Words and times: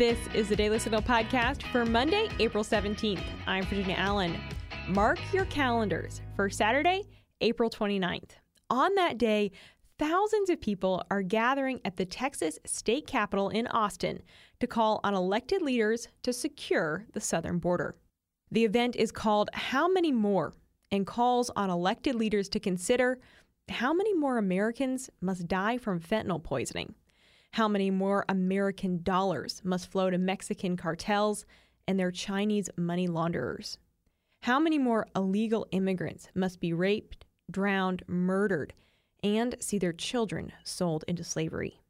This 0.00 0.18
is 0.32 0.48
the 0.48 0.56
Daily 0.56 0.78
Signal 0.78 1.02
podcast 1.02 1.62
for 1.64 1.84
Monday, 1.84 2.30
April 2.38 2.64
17th. 2.64 3.22
I'm 3.46 3.64
Virginia 3.64 3.96
Allen. 3.98 4.34
Mark 4.88 5.18
your 5.30 5.44
calendars 5.44 6.22
for 6.34 6.48
Saturday, 6.48 7.02
April 7.42 7.68
29th. 7.68 8.30
On 8.70 8.94
that 8.94 9.18
day, 9.18 9.50
thousands 9.98 10.48
of 10.48 10.58
people 10.58 11.04
are 11.10 11.20
gathering 11.20 11.82
at 11.84 11.98
the 11.98 12.06
Texas 12.06 12.58
state 12.64 13.06
capitol 13.06 13.50
in 13.50 13.66
Austin 13.66 14.22
to 14.60 14.66
call 14.66 15.00
on 15.04 15.12
elected 15.12 15.60
leaders 15.60 16.08
to 16.22 16.32
secure 16.32 17.04
the 17.12 17.20
southern 17.20 17.58
border. 17.58 17.94
The 18.50 18.64
event 18.64 18.96
is 18.96 19.12
called 19.12 19.50
How 19.52 19.86
Many 19.86 20.12
More 20.12 20.54
and 20.90 21.06
calls 21.06 21.50
on 21.56 21.68
elected 21.68 22.14
leaders 22.14 22.48
to 22.48 22.58
consider 22.58 23.18
how 23.68 23.92
many 23.92 24.14
more 24.14 24.38
Americans 24.38 25.10
must 25.20 25.46
die 25.46 25.76
from 25.76 26.00
fentanyl 26.00 26.42
poisoning 26.42 26.94
how 27.52 27.66
many 27.66 27.90
more 27.90 28.24
American 28.28 29.02
dollars 29.02 29.60
must 29.64 29.90
flow 29.90 30.08
to 30.08 30.18
Mexican 30.18 30.76
cartels 30.76 31.44
and 31.88 31.98
their 31.98 32.12
Chinese 32.12 32.70
money 32.76 33.08
launderers? 33.08 33.76
How 34.42 34.60
many 34.60 34.78
more 34.78 35.08
illegal 35.16 35.66
immigrants 35.72 36.28
must 36.34 36.60
be 36.60 36.72
raped, 36.72 37.24
drowned, 37.50 38.04
murdered, 38.06 38.72
and 39.22 39.56
see 39.60 39.78
their 39.78 39.92
children 39.92 40.52
sold 40.62 41.04
into 41.08 41.24
slavery? 41.24 41.80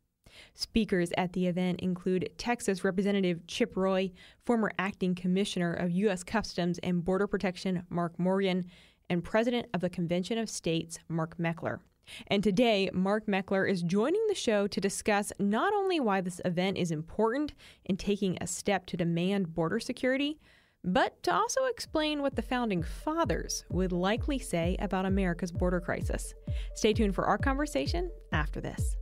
Speakers 0.55 1.13
at 1.19 1.35
the 1.35 1.47
event 1.47 1.81
include 1.81 2.31
Texas 2.39 2.83
Representative 2.83 3.47
Chip 3.47 3.77
Roy, 3.77 4.11
former 4.47 4.73
acting 4.79 5.15
commissioner 5.15 5.75
of 5.75 5.91
U.S. 5.91 6.25
Customs 6.25 6.79
and 6.79 7.05
Border 7.05 7.27
Protection 7.27 7.85
Mark 7.91 8.19
Morgan, 8.19 8.65
and 9.11 9.23
president 9.23 9.67
of 9.75 9.81
the 9.81 9.91
Convention 9.91 10.39
of 10.39 10.49
States 10.49 10.99
Mark 11.09 11.37
Meckler. 11.37 11.81
And 12.27 12.43
today, 12.43 12.91
Mark 12.93 13.27
Meckler 13.27 13.69
is 13.69 13.83
joining 13.83 14.27
the 14.29 14.35
show 14.35 14.67
to 14.67 14.81
discuss 14.81 15.33
not 15.39 15.73
only 15.73 16.01
why 16.01 16.21
this 16.21 16.41
event 16.45 16.79
is 16.79 16.91
important 16.91 17.55
in 17.85 17.97
taking 17.97 18.39
a 18.41 18.47
step 18.47 18.87
to 18.87 18.97
demand 18.97 19.55
border 19.55 19.81
security, 19.81 20.39
but 20.83 21.23
to 21.23 21.35
also 21.35 21.67
explain 21.67 22.23
what 22.23 22.37
the 22.37 22.43
founding 22.43 22.83
fathers 22.83 23.65
would 23.69 23.93
likely 23.93 24.39
say 24.39 24.77
about 24.81 25.05
America's 25.05 25.53
border 25.53 25.81
crisis. 25.81 26.35
Stay 26.75 26.93
tuned 26.93 27.15
for 27.15 27.27
our 27.27 27.39
conversation 27.39 28.11
after 28.33 28.61
this. 28.61 28.97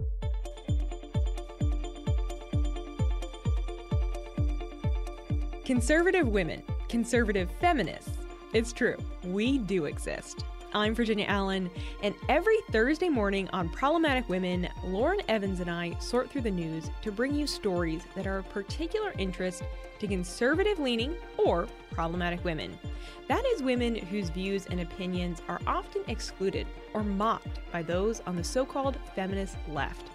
Conservative 5.65 6.27
women, 6.27 6.63
conservative 6.89 7.51
feminists. 7.61 8.11
It's 8.55 8.73
true, 8.73 8.97
we 9.23 9.59
do 9.59 9.85
exist. 9.85 10.45
I'm 10.79 10.95
Virginia 10.95 11.25
Allen, 11.27 11.69
and 12.05 12.15
every 12.29 12.61
Thursday 12.71 13.09
morning 13.09 13.49
on 13.53 13.69
Problematic 13.69 14.29
Women, 14.29 14.69
Lauren 14.85 15.21
Evans 15.27 15.59
and 15.59 15.69
I 15.69 15.99
sort 15.99 16.31
through 16.31 16.43
the 16.43 16.53
news 16.53 16.89
to 17.03 17.11
bring 17.11 17.35
you 17.35 17.49
stories 17.49 18.05
that 18.15 18.29
are 18.29 18.39
of 18.39 18.49
particular 18.49 19.13
interest 19.19 19.65
to 19.99 20.07
conservative 20.07 20.79
leaning 20.79 21.17
or 21.37 21.67
problematic 21.91 22.45
women. 22.45 22.79
That 23.27 23.45
is, 23.47 23.61
women 23.61 23.97
whose 23.97 24.31
views 24.31 24.67
and 24.67 24.79
opinions 24.79 25.43
are 25.49 25.61
often 25.67 26.05
excluded 26.07 26.65
or 26.95 27.03
mocked 27.03 27.59
by 27.73 27.83
those 27.83 28.21
on 28.21 28.37
the 28.37 28.45
so 28.45 28.65
called 28.65 28.99
feminist 29.17 29.57
left. 29.71 30.07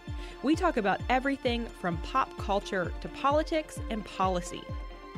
We 0.43 0.55
talk 0.55 0.77
about 0.77 1.01
everything 1.09 1.65
from 1.65 1.97
pop 1.97 2.35
culture 2.37 2.93
to 3.01 3.09
politics 3.09 3.81
and 3.89 4.05
policy. 4.05 4.61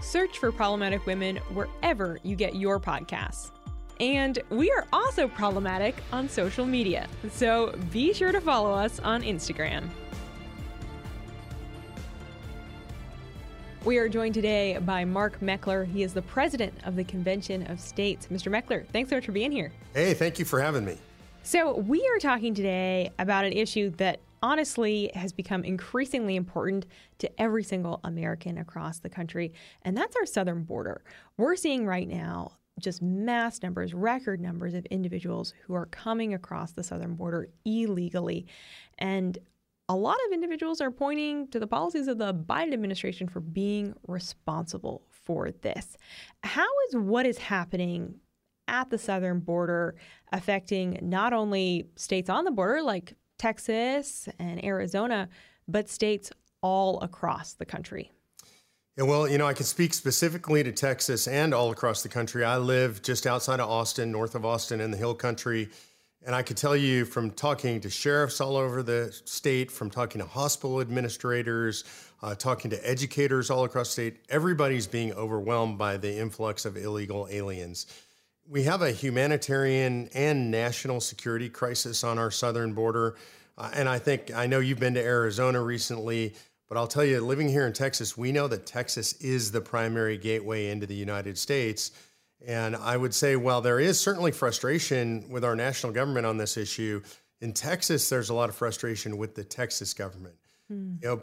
Search 0.01 0.39
for 0.39 0.51
Problematic 0.51 1.05
Women 1.05 1.37
wherever 1.53 2.17
you 2.23 2.35
get 2.35 2.55
your 2.55 2.79
podcasts. 2.79 3.51
And 3.99 4.39
we 4.49 4.71
are 4.71 4.85
also 4.91 5.27
problematic 5.27 5.95
on 6.11 6.27
social 6.27 6.65
media, 6.65 7.07
so 7.31 7.73
be 7.91 8.13
sure 8.13 8.31
to 8.31 8.41
follow 8.41 8.71
us 8.71 8.99
on 8.99 9.21
Instagram. 9.21 9.89
We 13.85 13.99
are 13.99 14.09
joined 14.09 14.33
today 14.33 14.79
by 14.79 15.05
Mark 15.05 15.39
Meckler. 15.41 15.85
He 15.85 16.01
is 16.01 16.11
the 16.11 16.23
president 16.23 16.73
of 16.85 16.95
the 16.95 17.03
Convention 17.03 17.67
of 17.67 17.79
States. 17.79 18.27
Mr. 18.31 18.51
Meckler, 18.51 18.85
thanks 18.87 19.11
so 19.11 19.17
much 19.17 19.27
for 19.27 19.31
being 19.31 19.51
here. 19.51 19.71
Hey, 19.93 20.15
thank 20.15 20.39
you 20.39 20.45
for 20.45 20.59
having 20.59 20.83
me. 20.83 20.97
So, 21.43 21.77
we 21.77 22.05
are 22.07 22.17
talking 22.17 22.55
today 22.55 23.11
about 23.19 23.45
an 23.45 23.53
issue 23.53 23.91
that 23.97 24.21
honestly 24.41 25.11
has 25.13 25.31
become 25.31 25.63
increasingly 25.63 26.35
important 26.35 26.87
to 27.19 27.41
every 27.41 27.63
single 27.63 27.99
American 28.03 28.57
across 28.57 28.97
the 28.97 29.09
country, 29.09 29.53
and 29.83 29.95
that's 29.95 30.15
our 30.15 30.25
southern 30.25 30.63
border. 30.63 31.03
We're 31.37 31.55
seeing 31.55 31.85
right 31.85 32.07
now 32.07 32.53
just 32.79 33.01
mass 33.01 33.61
numbers, 33.61 33.93
record 33.93 34.41
numbers 34.41 34.73
of 34.73 34.85
individuals 34.87 35.53
who 35.65 35.73
are 35.73 35.85
coming 35.87 36.33
across 36.33 36.73
the 36.73 36.83
southern 36.83 37.15
border 37.15 37.47
illegally. 37.63 38.45
And 38.97 39.37
a 39.87 39.95
lot 39.95 40.17
of 40.27 40.33
individuals 40.33 40.81
are 40.81 40.91
pointing 40.91 41.47
to 41.49 41.59
the 41.59 41.67
policies 41.67 42.07
of 42.07 42.17
the 42.17 42.33
Biden 42.33 42.73
administration 42.73 43.27
for 43.27 43.39
being 43.39 43.93
responsible 44.07 45.03
for 45.09 45.51
this. 45.51 45.97
How 46.43 46.67
is 46.89 46.95
what 46.95 47.25
is 47.25 47.37
happening 47.37 48.15
at 48.67 48.89
the 48.89 48.97
southern 48.97 49.39
border 49.39 49.95
affecting 50.31 50.97
not 51.01 51.33
only 51.33 51.87
states 51.95 52.29
on 52.29 52.45
the 52.45 52.51
border 52.51 52.81
like 52.81 53.13
Texas 53.37 54.27
and 54.39 54.63
Arizona, 54.63 55.29
but 55.67 55.87
states 55.87 56.31
all 56.61 56.99
across 57.01 57.53
the 57.53 57.65
country? 57.65 58.11
Well, 58.97 59.27
you 59.27 59.37
know, 59.37 59.45
I 59.45 59.53
can 59.53 59.65
speak 59.65 59.93
specifically 59.93 60.63
to 60.63 60.71
Texas 60.71 61.27
and 61.27 61.53
all 61.53 61.69
across 61.69 62.01
the 62.01 62.07
country. 62.07 62.45
I 62.45 62.55
live 62.55 63.01
just 63.01 63.27
outside 63.27 63.59
of 63.59 63.69
Austin, 63.69 64.09
north 64.09 64.35
of 64.35 64.45
Austin 64.45 64.79
in 64.79 64.89
the 64.89 64.95
Hill 64.95 65.15
Country. 65.15 65.67
And 66.25 66.33
I 66.33 66.41
could 66.41 66.55
tell 66.55 66.77
you 66.77 67.03
from 67.03 67.31
talking 67.31 67.81
to 67.81 67.89
sheriffs 67.89 68.39
all 68.39 68.55
over 68.55 68.81
the 68.81 69.11
state, 69.25 69.69
from 69.69 69.89
talking 69.89 70.21
to 70.21 70.25
hospital 70.25 70.79
administrators, 70.79 71.83
uh, 72.23 72.35
talking 72.35 72.71
to 72.71 72.89
educators 72.89 73.49
all 73.49 73.65
across 73.65 73.89
the 73.89 73.91
state, 73.91 74.25
everybody's 74.29 74.87
being 74.87 75.11
overwhelmed 75.11 75.77
by 75.77 75.97
the 75.97 76.17
influx 76.17 76.63
of 76.63 76.77
illegal 76.77 77.27
aliens. 77.29 77.87
We 78.47 78.63
have 78.63 78.81
a 78.81 78.91
humanitarian 78.91 80.07
and 80.13 80.49
national 80.49 81.01
security 81.01 81.49
crisis 81.49 82.05
on 82.05 82.17
our 82.17 82.31
southern 82.31 82.71
border. 82.71 83.17
Uh, 83.57 83.71
and 83.73 83.89
I 83.89 83.99
think, 83.99 84.33
I 84.33 84.47
know 84.47 84.59
you've 84.59 84.79
been 84.79 84.93
to 84.93 85.03
Arizona 85.03 85.61
recently. 85.61 86.33
But 86.67 86.77
I'll 86.77 86.87
tell 86.87 87.05
you, 87.05 87.21
living 87.21 87.47
here 87.47 87.67
in 87.67 87.73
Texas, 87.73 88.17
we 88.17 88.31
know 88.31 88.47
that 88.47 88.65
Texas 88.65 89.13
is 89.21 89.51
the 89.51 89.61
primary 89.61 90.17
gateway 90.17 90.69
into 90.69 90.87
the 90.87 90.95
United 90.95 91.37
States. 91.37 91.91
And 92.45 92.75
I 92.75 92.97
would 92.97 93.13
say, 93.13 93.35
while 93.35 93.61
there 93.61 93.79
is 93.79 93.99
certainly 93.99 94.31
frustration 94.31 95.25
with 95.29 95.45
our 95.45 95.55
national 95.55 95.93
government 95.93 96.25
on 96.25 96.37
this 96.37 96.57
issue, 96.57 97.01
in 97.41 97.53
Texas, 97.53 98.09
there's 98.09 98.29
a 98.29 98.33
lot 98.33 98.49
of 98.49 98.55
frustration 98.55 99.17
with 99.17 99.35
the 99.35 99.43
Texas 99.43 99.93
government. 99.93 100.35
Mm. 100.71 101.01
You 101.01 101.07
know, 101.07 101.21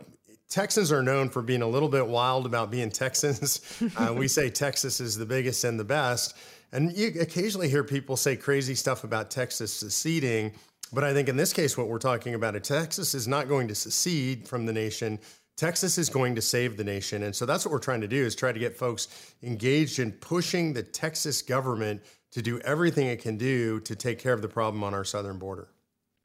Texans 0.49 0.93
are 0.93 1.03
known 1.03 1.31
for 1.31 1.43
being 1.43 1.63
a 1.63 1.67
little 1.67 1.89
bit 1.89 2.07
wild 2.07 2.47
about 2.47 2.71
being 2.71 2.91
Texans. 3.05 3.61
uh, 3.97 4.15
we 4.17 4.29
say 4.29 4.51
Texas 4.51 5.01
is 5.01 5.17
the 5.17 5.27
biggest 5.27 5.65
and 5.65 5.81
the 5.81 5.85
best. 5.85 6.37
And 6.73 6.97
you 6.97 7.13
occasionally 7.21 7.69
hear 7.69 7.85
people 7.85 8.17
say 8.17 8.35
crazy 8.37 8.75
stuff 8.75 9.05
about 9.05 9.31
Texas 9.31 9.73
seceding. 9.73 10.53
But 10.93 11.05
I 11.05 11.13
think 11.13 11.29
in 11.29 11.37
this 11.37 11.53
case, 11.53 11.77
what 11.77 11.89
we're 11.89 11.99
talking 11.99 12.35
about, 12.35 12.57
is 12.57 12.67
Texas 12.67 13.15
is 13.15 13.29
not 13.29 13.49
going 13.49 13.69
to 13.69 13.75
secede 13.75 14.49
from 14.49 14.67
the 14.67 14.73
nation. 14.73 15.19
Texas 15.57 15.99
is 15.99 16.09
going 16.09 16.35
to 16.35 16.43
save 16.43 16.77
the 16.77 16.85
nation. 16.85 17.25
And 17.25 17.37
so 17.37 17.47
that's 17.47 17.65
what 17.65 17.73
we're 17.73 17.79
trying 17.79 18.01
to 18.01 18.09
do 18.09 18.25
is 18.25 18.35
try 18.35 18.53
to 18.53 18.59
get 18.59 18.77
folks 18.77 19.35
engaged 19.43 19.99
in 19.99 20.13
pushing 20.13 20.73
the 20.73 20.83
Texas 20.83 21.43
government 21.43 22.03
to 22.33 22.43
do 22.43 22.59
everything 22.61 23.07
it 23.09 23.21
can 23.21 23.37
do 23.37 23.81
to 23.81 23.95
take 23.95 24.19
care 24.19 24.33
of 24.33 24.41
the 24.41 24.49
problem 24.49 24.83
on 24.83 24.95
our 24.95 25.05
southern 25.05 25.39
border. 25.39 25.69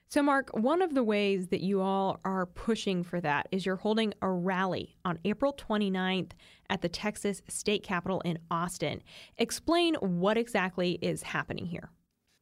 So, 0.09 0.23
Mark, 0.23 0.51
one 0.55 0.81
of 0.81 0.93
the 0.93 1.03
ways 1.03 1.47
that 1.47 1.59
you 1.59 1.81
all 1.81 2.21
are 2.23 2.45
pushing 2.45 3.03
for 3.03 3.19
that 3.19 3.49
is 3.51 3.65
you're 3.65 3.75
holding 3.75 4.13
a 4.21 4.31
rally 4.31 4.95
on 5.03 5.19
April 5.25 5.51
29th 5.51 6.31
at 6.69 6.81
the 6.81 6.87
Texas 6.87 7.41
state 7.49 7.83
capitol 7.83 8.21
in 8.21 8.39
Austin. 8.49 9.03
Explain 9.37 9.95
what 9.95 10.37
exactly 10.37 10.97
is 11.01 11.23
happening 11.23 11.65
here. 11.65 11.89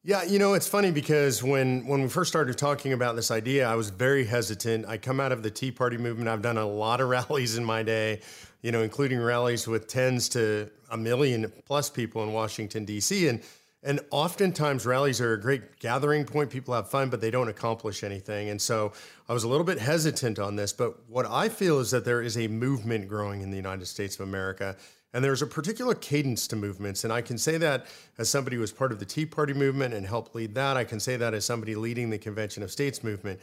Yeah, 0.03 0.21
you 0.21 0.37
know, 0.37 0.53
it's 0.53 0.67
funny 0.67 0.91
because 0.91 1.41
when 1.41 1.87
when 1.87 2.03
we 2.03 2.07
first 2.07 2.29
started 2.29 2.55
talking 2.55 2.93
about 2.93 3.15
this 3.15 3.31
idea, 3.31 3.67
I 3.67 3.73
was 3.73 3.89
very 3.89 4.23
hesitant. 4.23 4.85
I 4.85 4.99
come 4.99 5.19
out 5.19 5.31
of 5.31 5.41
the 5.41 5.49
Tea 5.49 5.71
Party 5.71 5.97
movement. 5.97 6.29
I've 6.29 6.43
done 6.43 6.59
a 6.59 6.67
lot 6.67 7.01
of 7.01 7.09
rallies 7.29 7.57
in 7.57 7.65
my 7.65 7.81
day, 7.81 8.21
you 8.61 8.71
know, 8.71 8.83
including 8.83 9.19
rallies 9.19 9.67
with 9.67 9.87
tens 9.87 10.29
to 10.29 10.69
a 10.91 10.97
million 10.97 11.51
plus 11.65 11.89
people 11.89 12.21
in 12.21 12.31
Washington 12.31 12.85
D.C. 12.85 13.27
and 13.27 13.41
and 13.85 14.01
oftentimes 14.09 14.85
rallies 14.85 15.21
are 15.21 15.33
a 15.33 15.39
great 15.39 15.79
gathering 15.79 16.25
point. 16.25 16.49
People 16.49 16.73
have 16.73 16.89
fun, 16.89 17.09
but 17.09 17.21
they 17.21 17.31
don't 17.31 17.47
accomplish 17.47 18.03
anything. 18.03 18.49
And 18.49 18.61
so 18.61 18.91
I 19.29 19.33
was 19.33 19.43
a 19.43 19.47
little 19.47 19.65
bit 19.65 19.79
hesitant 19.79 20.39
on 20.39 20.55
this. 20.55 20.73
But 20.73 21.07
what 21.07 21.25
I 21.25 21.47
feel 21.47 21.79
is 21.79 21.91
that 21.91 22.03
there 22.03 22.21
is 22.21 22.37
a 22.37 22.47
movement 22.47 23.07
growing 23.07 23.41
in 23.41 23.51
the 23.51 23.57
United 23.57 23.85
States 23.85 24.15
of 24.15 24.27
America 24.27 24.75
and 25.15 25.23
there's 25.23 25.41
a 25.41 25.47
particular 25.47 25.95
cadence 25.95 26.45
to 26.49 26.57
movements. 26.57 27.05
And 27.05 27.13
I 27.13 27.21
can 27.21 27.37
say 27.37 27.57
that 27.59 27.85
as 28.17 28.29
somebody 28.29 28.57
who 28.57 28.61
was 28.61 28.73
part 28.73 28.91
of 28.91 28.99
the 28.99 29.05
Tea 29.05 29.25
Party 29.25 29.53
movement 29.53 29.93
and 29.93 30.05
helped 30.05 30.35
lead 30.35 30.53
that. 30.55 30.75
I 30.75 30.83
can 30.83 30.99
say 30.99 31.15
that 31.15 31.33
as 31.33 31.45
somebody 31.45 31.73
leading 31.73 32.09
the 32.09 32.17
Convention 32.17 32.61
of 32.63 32.69
States 32.69 33.01
movement. 33.01 33.39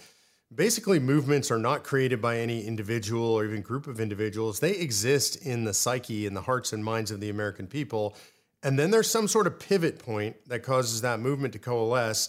Basically, 0.54 0.98
movements 0.98 1.50
are 1.50 1.58
not 1.58 1.82
created 1.82 2.20
by 2.20 2.36
any 2.36 2.66
individual 2.66 3.24
or 3.24 3.46
even 3.46 3.62
group 3.62 3.86
of 3.86 4.00
individuals. 4.00 4.60
They 4.60 4.72
exist 4.72 5.36
in 5.46 5.64
the 5.64 5.72
psyche, 5.72 6.26
in 6.26 6.34
the 6.34 6.42
hearts 6.42 6.74
and 6.74 6.84
minds 6.84 7.10
of 7.10 7.20
the 7.20 7.30
American 7.30 7.66
people. 7.66 8.16
And 8.62 8.78
then 8.78 8.90
there's 8.90 9.10
some 9.10 9.28
sort 9.28 9.46
of 9.46 9.58
pivot 9.58 9.98
point 9.98 10.36
that 10.48 10.62
causes 10.62 11.00
that 11.02 11.20
movement 11.20 11.52
to 11.54 11.58
coalesce. 11.58 12.28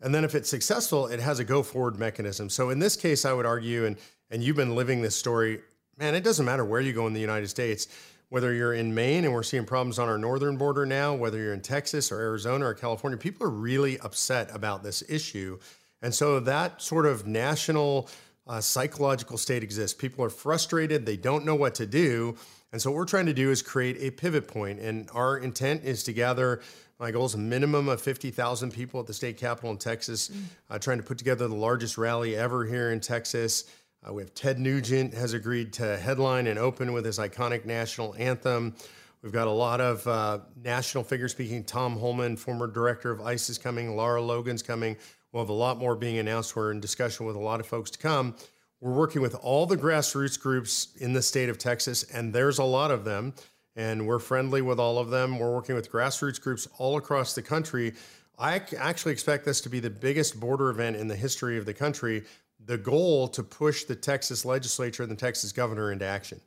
And 0.00 0.14
then 0.14 0.24
if 0.24 0.34
it's 0.34 0.48
successful, 0.48 1.06
it 1.06 1.20
has 1.20 1.38
a 1.38 1.44
go 1.44 1.62
forward 1.62 1.98
mechanism. 1.98 2.48
So 2.48 2.70
in 2.70 2.78
this 2.78 2.96
case, 2.96 3.24
I 3.24 3.32
would 3.32 3.46
argue, 3.46 3.84
and, 3.84 3.96
and 4.30 4.42
you've 4.42 4.56
been 4.56 4.74
living 4.74 5.02
this 5.02 5.16
story 5.16 5.60
man, 5.98 6.14
it 6.14 6.24
doesn't 6.24 6.44
matter 6.44 6.64
where 6.64 6.80
you 6.80 6.92
go 6.92 7.06
in 7.06 7.12
the 7.12 7.20
United 7.20 7.48
States, 7.48 7.88
whether 8.28 8.52
you're 8.52 8.74
in 8.74 8.94
Maine 8.94 9.24
and 9.24 9.32
we're 9.32 9.42
seeing 9.42 9.64
problems 9.64 9.98
on 9.98 10.08
our 10.08 10.18
northern 10.18 10.56
border 10.56 10.84
now, 10.84 11.14
whether 11.14 11.38
you're 11.38 11.54
in 11.54 11.60
Texas 11.60 12.10
or 12.10 12.20
Arizona 12.20 12.66
or 12.66 12.74
California, 12.74 13.16
people 13.16 13.46
are 13.46 13.50
really 13.50 13.98
upset 14.00 14.54
about 14.54 14.82
this 14.82 15.02
issue. 15.08 15.58
And 16.02 16.14
so 16.14 16.40
that 16.40 16.82
sort 16.82 17.06
of 17.06 17.26
national 17.26 18.08
uh, 18.46 18.60
psychological 18.60 19.38
state 19.38 19.62
exists. 19.62 19.96
People 19.98 20.24
are 20.24 20.30
frustrated, 20.30 21.06
they 21.06 21.16
don't 21.16 21.44
know 21.44 21.54
what 21.54 21.74
to 21.76 21.86
do. 21.86 22.36
And 22.74 22.82
so 22.82 22.90
what 22.90 22.96
we're 22.96 23.04
trying 23.04 23.26
to 23.26 23.32
do 23.32 23.52
is 23.52 23.62
create 23.62 23.98
a 24.00 24.10
pivot 24.10 24.48
point. 24.48 24.80
And 24.80 25.08
our 25.14 25.38
intent 25.38 25.84
is 25.84 26.02
to 26.02 26.12
gather 26.12 26.60
my 26.98 27.12
goal 27.12 27.24
is 27.24 27.34
a 27.34 27.38
minimum 27.38 27.88
of 27.88 28.00
50,000 28.00 28.72
people 28.72 28.98
at 28.98 29.06
the 29.06 29.14
state 29.14 29.36
capitol 29.36 29.70
in 29.70 29.76
Texas, 29.76 30.28
mm. 30.28 30.42
uh, 30.68 30.80
trying 30.80 30.98
to 30.98 31.04
put 31.04 31.16
together 31.16 31.46
the 31.46 31.54
largest 31.54 31.96
rally 31.96 32.34
ever 32.34 32.64
here 32.64 32.90
in 32.90 32.98
Texas. 32.98 33.70
Uh, 34.04 34.12
we 34.12 34.22
have 34.22 34.34
Ted 34.34 34.58
Nugent 34.58 35.14
has 35.14 35.34
agreed 35.34 35.72
to 35.74 35.96
headline 35.96 36.48
and 36.48 36.58
open 36.58 36.92
with 36.92 37.04
his 37.04 37.20
iconic 37.20 37.64
national 37.64 38.12
anthem. 38.18 38.74
We've 39.22 39.30
got 39.30 39.46
a 39.46 39.52
lot 39.52 39.80
of 39.80 40.04
uh, 40.08 40.40
national 40.60 41.04
figures 41.04 41.30
speaking. 41.30 41.62
Tom 41.62 41.96
Homan, 41.96 42.36
former 42.36 42.66
director 42.66 43.12
of 43.12 43.20
ICE, 43.20 43.50
is 43.50 43.56
coming. 43.56 43.94
Lara 43.94 44.20
Logan's 44.20 44.64
coming. 44.64 44.96
We'll 45.30 45.44
have 45.44 45.50
a 45.50 45.52
lot 45.52 45.78
more 45.78 45.94
being 45.94 46.18
announced. 46.18 46.56
We're 46.56 46.72
in 46.72 46.80
discussion 46.80 47.24
with 47.24 47.36
a 47.36 47.40
lot 47.40 47.60
of 47.60 47.66
folks 47.66 47.92
to 47.92 48.00
come. 48.00 48.34
We're 48.84 48.92
working 48.92 49.22
with 49.22 49.34
all 49.36 49.64
the 49.64 49.78
grassroots 49.78 50.38
groups 50.38 50.88
in 50.98 51.14
the 51.14 51.22
state 51.22 51.48
of 51.48 51.56
Texas, 51.56 52.02
and 52.02 52.34
there's 52.34 52.58
a 52.58 52.64
lot 52.64 52.90
of 52.90 53.06
them 53.06 53.32
and 53.76 54.06
we're 54.06 54.18
friendly 54.18 54.60
with 54.60 54.78
all 54.78 54.98
of 54.98 55.08
them. 55.08 55.38
We're 55.38 55.52
working 55.52 55.74
with 55.74 55.90
grassroots 55.90 56.40
groups 56.40 56.68
all 56.78 56.98
across 56.98 57.34
the 57.34 57.40
country. 57.40 57.94
I 58.38 58.60
actually 58.78 59.12
expect 59.12 59.46
this 59.46 59.60
to 59.62 59.68
be 59.68 59.80
the 59.80 59.90
biggest 59.90 60.38
border 60.38 60.68
event 60.68 60.96
in 60.96 61.08
the 61.08 61.16
history 61.16 61.56
of 61.56 61.66
the 61.66 61.74
country. 61.74 62.24
The 62.66 62.78
goal 62.78 63.26
to 63.28 63.42
push 63.42 63.84
the 63.84 63.96
Texas 63.96 64.44
legislature 64.44 65.02
and 65.02 65.10
the 65.10 65.16
Texas 65.16 65.50
governor 65.50 65.90
into 65.90 66.04
action. 66.04 66.40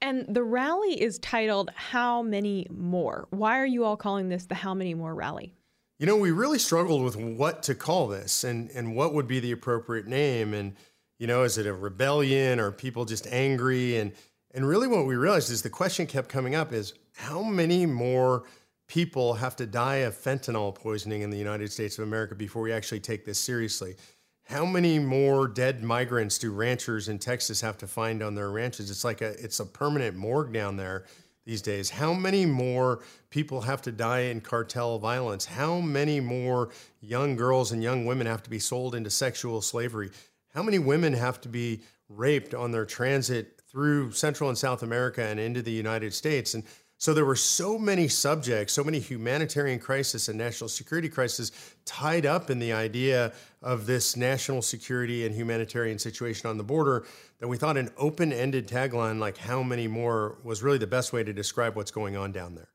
And 0.00 0.26
the 0.28 0.42
rally 0.42 1.00
is 1.00 1.18
titled 1.18 1.70
How 1.74 2.22
Many 2.22 2.66
More? 2.70 3.26
Why 3.30 3.58
are 3.58 3.66
you 3.66 3.84
all 3.84 3.96
calling 3.96 4.28
this 4.28 4.46
the 4.46 4.56
How 4.56 4.74
Many 4.74 4.94
More 4.94 5.14
rally? 5.14 5.54
You 5.98 6.06
know, 6.06 6.16
we 6.16 6.30
really 6.30 6.58
struggled 6.58 7.04
with 7.04 7.16
what 7.16 7.62
to 7.64 7.74
call 7.74 8.08
this 8.08 8.44
and, 8.44 8.70
and 8.70 8.94
what 8.94 9.14
would 9.14 9.26
be 9.26 9.40
the 9.40 9.52
appropriate 9.52 10.06
name. 10.06 10.54
And, 10.54 10.74
you 11.18 11.26
know, 11.26 11.42
is 11.42 11.58
it 11.58 11.66
a 11.66 11.72
rebellion 11.72 12.60
or 12.60 12.70
people 12.70 13.04
just 13.04 13.26
angry? 13.26 13.98
And 13.98 14.12
and 14.54 14.66
really, 14.66 14.88
what 14.88 15.06
we 15.06 15.16
realized 15.16 15.50
is 15.50 15.62
the 15.62 15.70
question 15.70 16.06
kept 16.06 16.28
coming 16.28 16.54
up 16.54 16.72
is 16.72 16.94
how 17.16 17.42
many 17.42 17.84
more 17.84 18.44
people 18.86 19.34
have 19.34 19.54
to 19.56 19.66
die 19.66 19.96
of 19.96 20.14
fentanyl 20.14 20.74
poisoning 20.74 21.20
in 21.22 21.30
the 21.30 21.36
United 21.36 21.70
States 21.70 21.98
of 21.98 22.04
America 22.04 22.34
before 22.34 22.62
we 22.62 22.72
actually 22.72 23.00
take 23.00 23.24
this 23.24 23.38
seriously? 23.38 23.96
How 24.44 24.64
many 24.64 24.98
more 24.98 25.46
dead 25.46 25.82
migrants 25.82 26.38
do 26.38 26.50
ranchers 26.50 27.10
in 27.10 27.18
Texas 27.18 27.60
have 27.60 27.76
to 27.78 27.86
find 27.86 28.22
on 28.22 28.34
their 28.34 28.50
ranches? 28.50 28.90
It's 28.90 29.04
like 29.04 29.20
a 29.20 29.32
it's 29.42 29.60
a 29.60 29.66
permanent 29.66 30.16
morgue 30.16 30.54
down 30.54 30.76
there 30.76 31.04
these 31.44 31.60
days. 31.60 31.90
How 31.90 32.14
many 32.14 32.46
more 32.46 33.00
people 33.28 33.60
have 33.60 33.82
to 33.82 33.92
die 33.92 34.20
in 34.20 34.40
cartel 34.40 34.98
violence? 34.98 35.44
How 35.44 35.80
many 35.80 36.20
more 36.20 36.70
young 37.00 37.36
girls 37.36 37.72
and 37.72 37.82
young 37.82 38.06
women 38.06 38.26
have 38.26 38.42
to 38.44 38.50
be 38.50 38.58
sold 38.58 38.94
into 38.94 39.10
sexual 39.10 39.60
slavery? 39.60 40.10
How 40.54 40.62
many 40.62 40.78
women 40.78 41.12
have 41.12 41.40
to 41.42 41.48
be 41.48 41.82
raped 42.08 42.54
on 42.54 42.70
their 42.70 42.86
transit 42.86 43.58
through 43.70 44.12
Central 44.12 44.48
and 44.48 44.58
South 44.58 44.82
America 44.82 45.22
and 45.22 45.38
into 45.38 45.62
the 45.62 45.70
United 45.70 46.14
States. 46.14 46.54
And 46.54 46.64
so 46.96 47.14
there 47.14 47.24
were 47.24 47.36
so 47.36 47.78
many 47.78 48.08
subjects, 48.08 48.72
so 48.72 48.82
many 48.82 48.98
humanitarian 48.98 49.78
crisis 49.78 50.28
and 50.28 50.36
national 50.36 50.68
security 50.68 51.08
crisis 51.08 51.52
tied 51.84 52.26
up 52.26 52.50
in 52.50 52.58
the 52.58 52.72
idea 52.72 53.32
of 53.62 53.86
this 53.86 54.16
national 54.16 54.62
security 54.62 55.24
and 55.24 55.34
humanitarian 55.34 55.98
situation 55.98 56.50
on 56.50 56.56
the 56.56 56.64
border 56.64 57.06
that 57.38 57.46
we 57.46 57.56
thought 57.56 57.76
an 57.76 57.90
open-ended 57.98 58.66
tagline 58.66 59.20
like 59.20 59.36
how 59.36 59.62
many 59.62 59.86
more 59.86 60.38
was 60.42 60.62
really 60.62 60.78
the 60.78 60.88
best 60.88 61.12
way 61.12 61.22
to 61.22 61.32
describe 61.32 61.76
what's 61.76 61.92
going 61.92 62.16
on 62.16 62.32
down 62.32 62.54
there. 62.56 62.68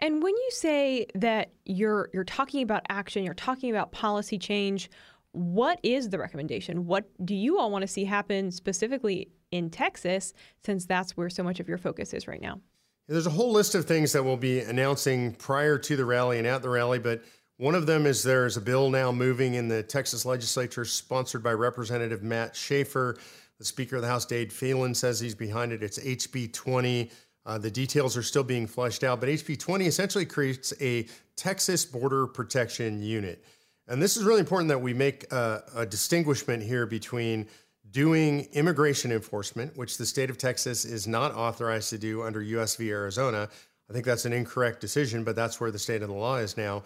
And 0.00 0.22
when 0.22 0.34
you 0.34 0.50
say 0.50 1.06
that 1.14 1.52
you're 1.64 2.10
you're 2.12 2.24
talking 2.24 2.62
about 2.62 2.82
action, 2.88 3.22
you're 3.22 3.34
talking 3.34 3.70
about 3.70 3.92
policy 3.92 4.38
change, 4.38 4.90
what 5.32 5.80
is 5.82 6.10
the 6.10 6.18
recommendation? 6.18 6.86
What 6.86 7.04
do 7.24 7.34
you 7.34 7.58
all 7.58 7.70
want 7.70 7.82
to 7.82 7.88
see 7.88 8.04
happen 8.04 8.50
specifically 8.50 9.28
in 9.50 9.70
Texas, 9.70 10.32
since 10.64 10.86
that's 10.86 11.16
where 11.16 11.30
so 11.30 11.42
much 11.42 11.60
of 11.60 11.68
your 11.68 11.78
focus 11.78 12.12
is 12.12 12.28
right 12.28 12.40
now? 12.40 12.60
There's 13.08 13.26
a 13.26 13.30
whole 13.30 13.52
list 13.52 13.74
of 13.74 13.84
things 13.84 14.12
that 14.12 14.22
we'll 14.22 14.36
be 14.36 14.60
announcing 14.60 15.32
prior 15.34 15.76
to 15.78 15.96
the 15.96 16.04
rally 16.04 16.38
and 16.38 16.46
at 16.46 16.62
the 16.62 16.68
rally, 16.68 16.98
but 16.98 17.22
one 17.56 17.74
of 17.74 17.86
them 17.86 18.06
is 18.06 18.22
there's 18.22 18.56
a 18.56 18.60
bill 18.60 18.90
now 18.90 19.12
moving 19.12 19.54
in 19.54 19.68
the 19.68 19.82
Texas 19.82 20.24
legislature 20.24 20.84
sponsored 20.84 21.42
by 21.42 21.52
Representative 21.52 22.22
Matt 22.22 22.56
Schaefer. 22.56 23.16
The 23.58 23.64
Speaker 23.64 23.96
of 23.96 24.02
the 24.02 24.08
House, 24.08 24.24
Dade 24.24 24.52
Phelan, 24.52 24.94
says 24.94 25.20
he's 25.20 25.34
behind 25.34 25.72
it. 25.72 25.82
It's 25.82 25.98
HB 25.98 26.52
20. 26.52 27.10
Uh, 27.44 27.58
the 27.58 27.70
details 27.70 28.16
are 28.16 28.22
still 28.22 28.44
being 28.44 28.66
fleshed 28.66 29.04
out, 29.04 29.20
but 29.20 29.28
HB 29.28 29.58
20 29.58 29.86
essentially 29.86 30.24
creates 30.24 30.72
a 30.80 31.06
Texas 31.36 31.84
Border 31.84 32.26
Protection 32.26 33.02
Unit. 33.02 33.44
And 33.88 34.00
this 34.00 34.16
is 34.16 34.24
really 34.24 34.40
important 34.40 34.68
that 34.68 34.80
we 34.80 34.94
make 34.94 35.30
a, 35.32 35.62
a 35.76 35.86
distinguishment 35.86 36.62
here 36.62 36.86
between 36.86 37.48
doing 37.90 38.48
immigration 38.52 39.12
enforcement, 39.12 39.76
which 39.76 39.98
the 39.98 40.06
state 40.06 40.30
of 40.30 40.38
Texas 40.38 40.84
is 40.84 41.06
not 41.06 41.34
authorized 41.34 41.90
to 41.90 41.98
do 41.98 42.22
under 42.22 42.40
US 42.42 42.76
v. 42.76 42.90
Arizona. 42.90 43.48
I 43.90 43.92
think 43.92 44.06
that's 44.06 44.24
an 44.24 44.32
incorrect 44.32 44.80
decision, 44.80 45.24
but 45.24 45.36
that's 45.36 45.60
where 45.60 45.70
the 45.70 45.78
state 45.78 46.02
of 46.02 46.08
the 46.08 46.14
law 46.14 46.36
is 46.36 46.56
now. 46.56 46.84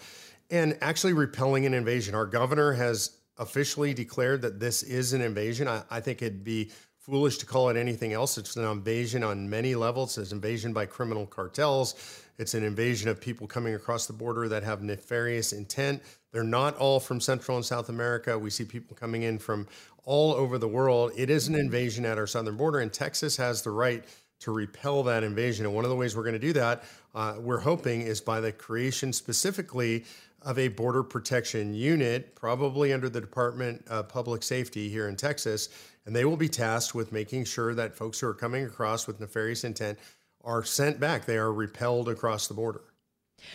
And 0.51 0.77
actually 0.81 1.13
repelling 1.13 1.67
an 1.67 1.75
invasion. 1.75 2.15
Our 2.15 2.27
governor 2.27 2.73
has 2.73 3.19
officially 3.39 3.95
declared 3.95 4.43
that 4.43 4.59
this 4.59 4.83
is 4.83 5.13
an 5.13 5.21
invasion. 5.21 5.69
I, 5.69 5.83
I 5.91 6.01
think 6.01 6.23
it'd 6.23 6.45
be 6.45 6.71
foolish 6.99 7.39
to 7.39 7.47
call 7.47 7.69
it 7.69 7.77
anything 7.77 8.13
else. 8.13 8.37
It's 8.37 8.57
an 8.57 8.65
invasion 8.65 9.23
on 9.23 9.49
many 9.49 9.77
levels. 9.77 10.19
It's 10.19 10.33
an 10.33 10.39
invasion 10.39 10.73
by 10.73 10.87
criminal 10.87 11.27
cartels. 11.27 11.95
It's 12.39 12.55
an 12.55 12.65
invasion 12.65 13.09
of 13.09 13.21
people 13.21 13.47
coming 13.47 13.75
across 13.75 14.07
the 14.07 14.13
border 14.13 14.49
that 14.49 14.65
have 14.65 14.83
nefarious 14.83 15.53
intent. 15.53 16.03
They're 16.37 16.45
not 16.45 16.77
all 16.77 17.01
from 17.01 17.19
Central 17.19 17.57
and 17.57 17.65
South 17.65 17.89
America. 17.89 18.39
We 18.39 18.51
see 18.51 18.67
people 18.67 18.95
coming 18.95 19.23
in 19.23 19.39
from 19.39 19.67
all 20.05 20.35
over 20.35 20.59
the 20.59 20.69
world. 20.69 21.13
It 21.17 21.31
is 21.31 21.49
an 21.49 21.55
invasion 21.55 22.05
at 22.05 22.19
our 22.19 22.27
southern 22.27 22.59
border, 22.59 22.81
and 22.81 22.93
Texas 22.93 23.39
has 23.39 23.63
the 23.63 23.71
right 23.71 24.05
to 24.41 24.53
repel 24.53 25.03
that 25.05 25.25
invasion. 25.25 25.65
And 25.65 25.75
one 25.75 25.87
of 25.87 25.89
the 25.89 25.97
ways 25.97 26.15
we're 26.15 26.25
going 26.25 26.35
to 26.35 26.39
do 26.39 26.53
that, 26.53 26.85
uh, 27.15 27.37
we're 27.39 27.61
hoping, 27.61 28.03
is 28.03 28.21
by 28.21 28.43
the 28.43 28.53
creation 28.53 29.15
specifically 29.15 30.05
of 30.43 30.59
a 30.59 30.69
border 30.69 31.03
protection 31.03 31.73
unit, 31.73 32.35
probably 32.35 32.93
under 32.93 33.09
the 33.09 33.23
Department 33.23 33.83
of 33.89 34.11
Public 34.11 34.43
Safety 34.43 34.91
here 34.91 35.09
in 35.09 35.17
Texas. 35.17 35.71
And 36.05 36.15
they 36.15 36.27
will 36.27 36.37
be 36.37 36.51
tasked 36.51 36.95
with 36.95 37.13
making 37.13 37.47
sure 37.47 37.73
that 37.73 37.97
folks 37.97 38.21
who 38.21 38.27
are 38.27 38.35
coming 38.35 38.67
across 38.67 39.07
with 39.07 39.21
nefarious 39.21 39.65
intent 39.65 39.99
are 40.45 40.63
sent 40.63 41.01
back. 41.01 41.25
They 41.25 41.39
are 41.39 41.51
repelled 41.51 42.11
across 42.11 42.47
the 42.47 42.53
border. 42.53 42.83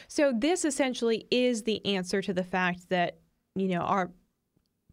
So 0.08 0.34
this 0.36 0.66
essentially 0.66 1.28
is 1.32 1.64
the 1.64 1.86
answer 1.86 2.22
to 2.22 2.34
the 2.34 2.44
fact 2.44 2.90
that, 2.90 3.18
you 3.56 3.68
know, 3.68 3.82
our 3.82 4.12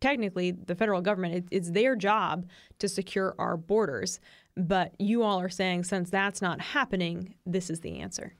technically 0.00 0.52
the 0.52 0.76
federal 0.76 1.00
government 1.00 1.35
it, 1.35 1.45
it's 1.50 1.71
their 1.73 1.97
job 1.97 2.47
to 2.78 2.88
secure 2.88 3.35
our 3.38 3.57
borders. 3.57 4.21
But 4.57 4.95
you 4.99 5.23
all 5.23 5.40
are 5.40 5.49
saying 5.49 5.85
since 5.85 6.11
that's 6.11 6.42
not 6.42 6.61
happening 6.61 7.35
this 7.47 7.71
is 7.71 7.80
the 7.80 7.99
answer. 7.99 8.35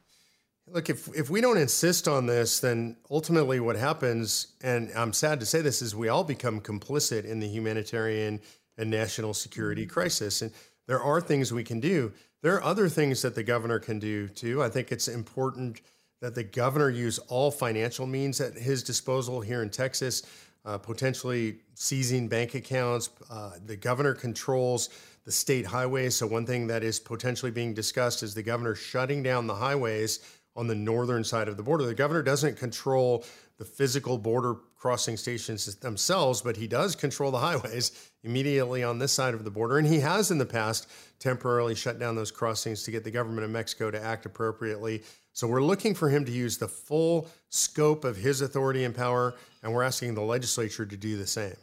Look 0.67 0.91
if, 0.91 1.09
if 1.17 1.31
we 1.31 1.41
don't 1.41 1.57
insist 1.57 2.07
on 2.07 2.27
this 2.27 2.61
then 2.61 2.97
ultimately 3.11 3.59
what 3.59 3.77
happens 3.77 4.49
and 4.63 4.91
i'm 4.95 5.15
sad 5.15 5.41
to 5.41 5.47
say 5.47 5.63
this 5.63 5.81
is 5.81 5.97
we 5.97 6.09
all 6.09 6.25
become 6.25 6.61
complicit 6.61 7.25
in 7.25 7.41
the 7.41 7.49
humanitarian 7.49 8.41
and 8.79 8.91
national 8.91 9.35
security 9.35 9.83
mm-hmm. 9.83 9.93
crisis. 9.93 10.41
And 10.41 10.53
there 10.87 11.03
are 11.03 11.21
things 11.21 11.53
we 11.53 11.65
can 11.65 11.81
do. 11.81 12.13
There 12.41 12.55
are 12.55 12.63
other 12.63 12.89
things 12.89 13.21
that 13.23 13.35
the 13.35 13.43
governor 13.43 13.81
can 13.81 13.99
do 13.99 14.29
too. 14.29 14.63
I 14.63 14.69
think 14.71 14.93
it's 14.93 15.09
important 15.09 15.83
that 16.21 16.35
the 16.35 16.45
governor 16.45 16.91
use 16.91 17.19
all 17.29 17.51
financial 17.51 18.07
means 18.07 18.41
at 18.41 18.55
his 18.55 18.83
disposal 18.83 19.41
here 19.41 19.63
in 19.63 19.71
texas 19.71 20.23
uh, 20.65 20.77
potentially 20.77 21.57
seizing 21.75 22.29
bank 22.29 22.55
accounts. 22.55 23.09
Uh, 23.31 23.53
the 23.65 23.77
governor 23.77 24.15
controls 24.15 24.91
the 25.25 25.33
state 25.33 25.67
highways. 25.67 26.17
So, 26.17 26.27
one 26.27 26.45
thing 26.47 26.67
that 26.67 26.83
is 26.83 27.01
potentially 27.01 27.51
being 27.51 27.75
discussed 27.75 28.23
is 28.23 28.35
the 28.35 28.43
governor 28.43 28.75
shutting 28.75 29.23
down 29.23 29.47
the 29.47 29.55
highways 29.55 30.21
on 30.57 30.67
the 30.67 30.75
northern 30.75 31.25
side 31.25 31.49
of 31.49 31.57
the 31.57 31.63
border. 31.63 31.87
The 31.87 31.95
governor 31.95 32.23
doesn't 32.23 32.59
control 32.59 33.25
the 33.59 33.65
physical 33.65 34.19
border 34.19 34.57
crossing 34.77 35.17
stations 35.17 35.75
themselves, 35.77 36.43
but 36.43 36.57
he 36.57 36.67
does 36.67 36.95
control 36.95 37.31
the 37.31 37.39
highways 37.39 38.11
immediately 38.23 38.85
on 38.85 38.99
this 38.99 39.13
side 39.13 39.35
of 39.35 39.45
the 39.45 39.51
border. 39.51 39.79
And 39.79 39.87
he 39.87 40.01
has 40.01 40.31
in 40.31 40.39
the 40.39 40.47
past 40.47 40.89
temporarily 41.19 41.75
shut 41.75 41.99
down 41.99 42.15
those 42.15 42.31
crossings 42.31 42.83
to 42.85 42.91
get 42.91 43.05
the 43.05 43.11
government 43.11 43.45
of 43.45 43.51
Mexico 43.51 43.91
to 43.91 44.03
act 44.03 44.27
appropriately. 44.27 45.03
So 45.39 45.47
we're 45.47 45.63
looking 45.63 45.95
for 45.95 46.09
him 46.09 46.25
to 46.25 46.33
use 46.33 46.59
the 46.59 46.67
full 46.67 47.29
scope 47.49 48.05
of 48.05 48.17
his 48.17 48.41
authority 48.41 48.83
and 48.83 48.93
power, 48.93 49.37
and 49.63 49.73
we're 49.73 49.85
asking 49.85 50.17
the 50.17 50.21
legislature 50.21 50.85
to 50.85 50.97
do 50.97 51.17
the 51.17 51.29
same. 51.29 51.55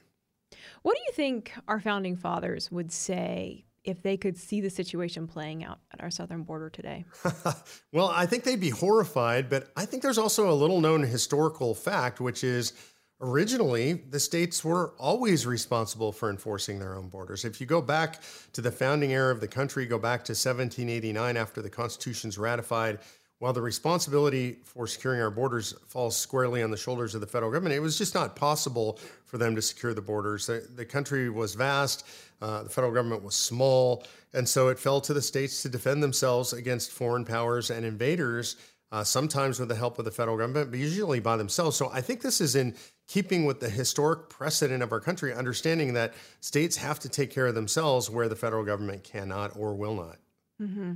What 0.84 0.96
do 0.96 1.02
you 1.06 1.12
think 1.12 1.52
our 1.68 1.82
founding 1.82 2.16
fathers 2.16 2.72
would 2.72 2.90
say 2.90 3.66
if 3.84 4.02
they 4.02 4.16
could 4.16 4.38
see 4.38 4.62
the 4.62 4.70
situation 4.70 5.28
playing 5.28 5.66
out 5.66 5.80
at 5.92 6.02
our 6.02 6.10
southern 6.10 6.44
border 6.44 6.70
today? 6.70 7.04
well, 7.92 8.08
I 8.16 8.26
think 8.26 8.46
they'd 8.46 8.62
be 8.62 8.70
horrified, 8.70 9.50
but 9.50 9.68
I 9.76 9.86
think 9.86 10.04
there's 10.04 10.18
also 10.18 10.50
a 10.50 10.56
little 10.56 10.80
known 10.80 11.04
historical 11.04 11.76
fact, 11.76 12.22
which 12.22 12.46
is 12.46 12.72
originally 13.20 13.92
the 13.92 14.22
states 14.22 14.64
were 14.64 14.94
always 14.98 15.46
responsible 15.46 16.14
for 16.14 16.30
enforcing 16.30 16.80
their 16.80 16.96
own 16.96 17.10
borders. 17.10 17.44
If 17.44 17.60
you 17.60 17.68
go 17.68 17.82
back 17.82 18.22
to 18.54 18.62
the 18.62 18.72
founding 18.72 19.12
era 19.12 19.34
of 19.34 19.42
the 19.42 19.50
country, 19.50 19.86
go 19.86 20.00
back 20.00 20.24
to 20.24 20.32
1789 20.32 21.36
after 21.36 21.62
the 21.62 21.70
Constitution's 21.70 22.38
ratified, 22.38 23.00
while 23.40 23.54
the 23.54 23.62
responsibility 23.62 24.58
for 24.64 24.88
securing 24.88 25.22
our 25.22 25.30
borders 25.30 25.74
falls 25.88 26.16
squarely 26.16 26.64
on 26.64 26.72
the 26.72 26.78
shoulders 26.78 27.16
of 27.16 27.22
the 27.22 27.28
federal 27.28 27.52
government, 27.52 27.76
it 27.76 27.80
was 27.80 27.98
just 27.98 28.16
not 28.16 28.36
possible 28.36 29.00
for 29.26 29.38
them 29.38 29.56
to 29.56 29.62
secure 29.62 29.94
the 29.94 30.02
borders. 30.02 30.48
The, 30.48 30.66
the 30.76 30.86
country 30.86 31.30
was 31.30 31.54
vast, 31.54 32.08
uh, 32.42 32.64
the 32.64 32.70
federal 32.70 32.94
government 32.94 33.24
was 33.24 33.36
small, 33.36 34.06
and 34.34 34.48
so 34.48 34.70
it 34.70 34.80
fell 34.80 35.02
to 35.02 35.14
the 35.14 35.22
states 35.22 35.62
to 35.64 35.70
defend 35.70 36.02
themselves 36.02 36.54
against 36.54 36.92
foreign 36.92 37.26
powers 37.26 37.70
and 37.70 37.86
invaders. 37.86 38.56
Uh, 38.92 39.04
sometimes 39.04 39.60
with 39.60 39.68
the 39.68 39.76
help 39.76 40.00
of 40.00 40.06
the 40.06 40.12
federal 40.12 40.38
government, 40.38 40.70
but 40.72 40.80
usually 40.80 41.20
by 41.20 41.36
themselves. 41.36 41.76
So 41.76 41.90
I 41.92 42.00
think 42.00 42.22
this 42.22 42.40
is 42.40 42.56
in 42.56 42.76
keeping 43.08 43.44
with 43.44 43.60
the 43.60 43.70
historic 43.70 44.30
precedent 44.30 44.82
of 44.82 44.92
our 44.92 45.02
country, 45.02 45.34
understanding 45.34 45.94
that 45.96 46.14
states 46.40 46.78
have 46.78 47.00
to 47.00 47.10
take 47.10 47.32
care 47.32 47.48
of 47.48 47.56
themselves 47.56 48.10
where 48.10 48.30
the 48.30 48.36
federal 48.36 48.64
government 48.64 49.04
cannot 49.04 49.58
or 49.58 49.74
will 49.74 49.96
not. 49.96 50.18
Mm-hmm. 50.62 50.94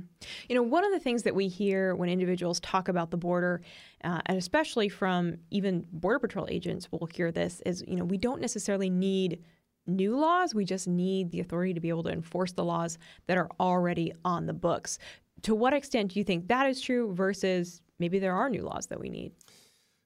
You 0.48 0.54
know, 0.54 0.62
one 0.62 0.84
of 0.84 0.92
the 0.92 0.98
things 0.98 1.22
that 1.24 1.34
we 1.34 1.48
hear 1.48 1.94
when 1.94 2.08
individuals 2.08 2.60
talk 2.60 2.88
about 2.88 3.10
the 3.10 3.16
border, 3.16 3.60
uh, 4.02 4.20
and 4.26 4.38
especially 4.38 4.88
from 4.88 5.36
even 5.50 5.86
Border 5.92 6.18
Patrol 6.18 6.46
agents 6.48 6.90
will 6.90 7.06
hear 7.12 7.30
this, 7.30 7.60
is, 7.66 7.84
you 7.86 7.96
know, 7.96 8.04
we 8.04 8.16
don't 8.16 8.40
necessarily 8.40 8.88
need 8.88 9.42
new 9.86 10.16
laws. 10.16 10.54
We 10.54 10.64
just 10.64 10.88
need 10.88 11.30
the 11.30 11.40
authority 11.40 11.74
to 11.74 11.80
be 11.80 11.90
able 11.90 12.04
to 12.04 12.10
enforce 12.10 12.52
the 12.52 12.64
laws 12.64 12.98
that 13.26 13.36
are 13.36 13.50
already 13.58 14.12
on 14.24 14.46
the 14.46 14.54
books. 14.54 14.98
To 15.42 15.54
what 15.54 15.74
extent 15.74 16.12
do 16.12 16.18
you 16.18 16.24
think 16.24 16.48
that 16.48 16.66
is 16.66 16.80
true 16.80 17.14
versus 17.14 17.82
maybe 17.98 18.18
there 18.18 18.34
are 18.34 18.48
new 18.48 18.62
laws 18.62 18.86
that 18.86 19.00
we 19.00 19.10
need? 19.10 19.32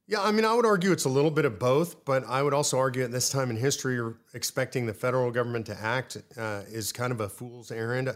Yeah, 0.07 0.21
I 0.21 0.33
mean, 0.33 0.45
I 0.45 0.53
would 0.53 0.67
argue 0.67 0.93
it's 0.93 1.07
a 1.07 1.11
little 1.11 1.31
bit 1.31 1.47
of 1.47 1.59
both, 1.59 2.05
but 2.05 2.25
I 2.29 2.43
would 2.43 2.53
also 2.53 2.79
argue 2.79 3.05
at 3.05 3.11
this 3.11 3.31
time 3.31 3.49
in 3.51 3.57
history, 3.57 3.99
expecting 4.35 4.85
the 4.85 4.93
federal 4.93 5.31
government 5.31 5.65
to 5.67 5.81
act 5.81 6.19
uh, 6.37 6.63
is 6.69 6.93
kind 6.93 7.11
of 7.11 7.21
a 7.21 7.29
fool's 7.29 7.71
errand. 7.71 8.15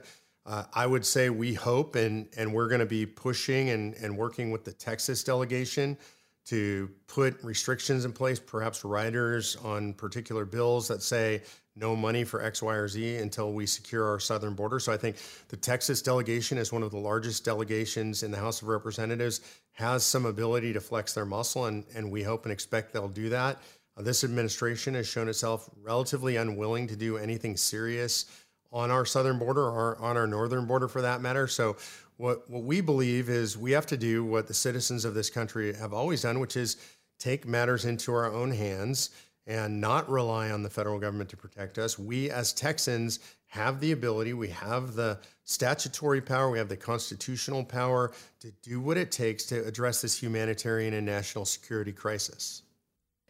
Uh, 0.48 0.64
I 0.72 0.86
would 0.86 1.04
say 1.04 1.28
we 1.28 1.52
hope 1.52 1.94
and 1.94 2.26
and 2.38 2.54
we're 2.54 2.68
going 2.68 2.80
to 2.80 2.86
be 2.86 3.04
pushing 3.04 3.68
and, 3.68 3.94
and 3.96 4.16
working 4.16 4.50
with 4.50 4.64
the 4.64 4.72
Texas 4.72 5.22
delegation 5.22 5.98
to 6.46 6.88
put 7.06 7.36
restrictions 7.44 8.06
in 8.06 8.12
place, 8.12 8.40
perhaps 8.40 8.82
riders 8.82 9.56
on 9.56 9.92
particular 9.92 10.46
bills 10.46 10.88
that 10.88 11.02
say 11.02 11.42
no 11.76 11.94
money 11.94 12.24
for 12.24 12.42
X, 12.42 12.62
Y, 12.62 12.74
or 12.74 12.88
Z 12.88 13.16
until 13.16 13.52
we 13.52 13.66
secure 13.66 14.06
our 14.06 14.18
southern 14.18 14.54
border. 14.54 14.80
So 14.80 14.90
I 14.90 14.96
think 14.96 15.16
the 15.48 15.58
Texas 15.58 16.00
delegation 16.00 16.56
is 16.56 16.72
one 16.72 16.82
of 16.82 16.90
the 16.90 16.98
largest 16.98 17.44
delegations 17.44 18.22
in 18.22 18.30
the 18.30 18.38
House 18.38 18.62
of 18.62 18.68
Representatives, 18.68 19.42
has 19.72 20.02
some 20.02 20.24
ability 20.24 20.72
to 20.72 20.80
flex 20.80 21.12
their 21.12 21.26
muscle, 21.26 21.66
and, 21.66 21.84
and 21.94 22.10
we 22.10 22.22
hope 22.22 22.46
and 22.46 22.52
expect 22.52 22.94
they'll 22.94 23.08
do 23.08 23.28
that. 23.28 23.60
Uh, 23.98 24.02
this 24.02 24.24
administration 24.24 24.94
has 24.94 25.06
shown 25.06 25.28
itself 25.28 25.68
relatively 25.82 26.36
unwilling 26.36 26.86
to 26.86 26.96
do 26.96 27.18
anything 27.18 27.58
serious 27.58 28.24
on 28.72 28.90
our 28.90 29.04
southern 29.04 29.38
border 29.38 29.64
or 29.64 29.96
on 29.98 30.16
our 30.16 30.26
northern 30.26 30.66
border 30.66 30.88
for 30.88 31.02
that 31.02 31.20
matter. 31.20 31.46
So 31.46 31.76
what 32.16 32.48
what 32.50 32.64
we 32.64 32.80
believe 32.80 33.28
is 33.28 33.56
we 33.56 33.72
have 33.72 33.86
to 33.86 33.96
do 33.96 34.24
what 34.24 34.46
the 34.46 34.54
citizens 34.54 35.04
of 35.04 35.14
this 35.14 35.30
country 35.30 35.74
have 35.74 35.92
always 35.92 36.22
done, 36.22 36.40
which 36.40 36.56
is 36.56 36.76
take 37.18 37.46
matters 37.46 37.84
into 37.84 38.12
our 38.12 38.32
own 38.32 38.50
hands 38.50 39.10
and 39.46 39.80
not 39.80 40.08
rely 40.10 40.50
on 40.50 40.62
the 40.62 40.68
federal 40.70 40.98
government 40.98 41.30
to 41.30 41.36
protect 41.36 41.78
us. 41.78 41.98
We 41.98 42.30
as 42.30 42.52
Texans 42.52 43.20
have 43.46 43.80
the 43.80 43.92
ability, 43.92 44.34
we 44.34 44.48
have 44.48 44.94
the 44.94 45.18
statutory 45.44 46.20
power, 46.20 46.50
we 46.50 46.58
have 46.58 46.68
the 46.68 46.76
constitutional 46.76 47.64
power 47.64 48.12
to 48.40 48.50
do 48.62 48.78
what 48.78 48.98
it 48.98 49.10
takes 49.10 49.46
to 49.46 49.64
address 49.66 50.02
this 50.02 50.22
humanitarian 50.22 50.92
and 50.92 51.06
national 51.06 51.46
security 51.46 51.92
crisis. 51.92 52.62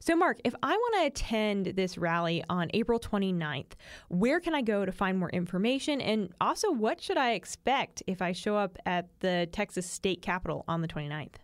So, 0.00 0.14
Mark, 0.14 0.38
if 0.44 0.54
I 0.62 0.76
want 0.76 0.94
to 0.96 1.06
attend 1.06 1.66
this 1.66 1.98
rally 1.98 2.44
on 2.48 2.70
April 2.72 3.00
29th, 3.00 3.72
where 4.08 4.38
can 4.38 4.54
I 4.54 4.62
go 4.62 4.84
to 4.84 4.92
find 4.92 5.18
more 5.18 5.30
information? 5.30 6.00
And 6.00 6.32
also, 6.40 6.70
what 6.70 7.00
should 7.00 7.16
I 7.16 7.32
expect 7.32 8.02
if 8.06 8.22
I 8.22 8.32
show 8.32 8.56
up 8.56 8.78
at 8.86 9.08
the 9.20 9.48
Texas 9.50 9.90
State 9.90 10.22
Capitol 10.22 10.64
on 10.68 10.82
the 10.82 10.88
29th? 10.88 11.34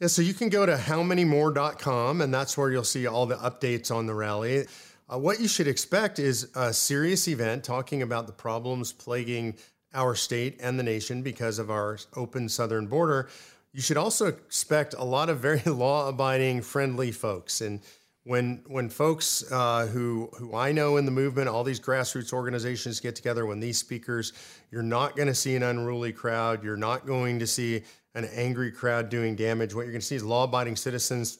Yeah, 0.00 0.08
so 0.08 0.20
you 0.20 0.34
can 0.34 0.48
go 0.48 0.66
to 0.66 0.74
howmanymore.com, 0.74 2.22
and 2.22 2.34
that's 2.34 2.58
where 2.58 2.72
you'll 2.72 2.82
see 2.82 3.06
all 3.06 3.24
the 3.24 3.36
updates 3.36 3.94
on 3.94 4.06
the 4.06 4.14
rally. 4.14 4.66
Uh, 5.08 5.18
what 5.18 5.38
you 5.38 5.46
should 5.46 5.68
expect 5.68 6.18
is 6.18 6.50
a 6.56 6.72
serious 6.72 7.28
event 7.28 7.62
talking 7.62 8.02
about 8.02 8.26
the 8.26 8.32
problems 8.32 8.92
plaguing 8.92 9.54
our 9.94 10.16
state 10.16 10.58
and 10.60 10.76
the 10.76 10.82
nation 10.82 11.22
because 11.22 11.60
of 11.60 11.70
our 11.70 11.98
open 12.16 12.48
southern 12.48 12.86
border 12.86 13.28
you 13.72 13.80
should 13.80 13.96
also 13.96 14.26
expect 14.26 14.94
a 14.96 15.04
lot 15.04 15.30
of 15.30 15.38
very 15.38 15.60
law-abiding, 15.66 16.62
friendly 16.62 17.10
folks. 17.10 17.60
And 17.60 17.80
when 18.24 18.62
when 18.66 18.88
folks 18.88 19.44
uh, 19.50 19.86
who 19.86 20.30
who 20.38 20.54
I 20.54 20.72
know 20.72 20.96
in 20.96 21.06
the 21.06 21.10
movement, 21.10 21.48
all 21.48 21.64
these 21.64 21.80
grassroots 21.80 22.32
organizations 22.32 23.00
get 23.00 23.16
together, 23.16 23.46
when 23.46 23.58
these 23.58 23.78
speakers, 23.78 24.32
you're 24.70 24.82
not 24.82 25.16
going 25.16 25.28
to 25.28 25.34
see 25.34 25.56
an 25.56 25.62
unruly 25.62 26.12
crowd. 26.12 26.62
You're 26.62 26.76
not 26.76 27.06
going 27.06 27.40
to 27.40 27.46
see 27.46 27.82
an 28.14 28.26
angry 28.26 28.70
crowd 28.70 29.08
doing 29.08 29.34
damage. 29.34 29.74
What 29.74 29.82
you're 29.82 29.92
going 29.92 30.02
to 30.02 30.06
see 30.06 30.16
is 30.16 30.24
law-abiding 30.24 30.76
citizens. 30.76 31.38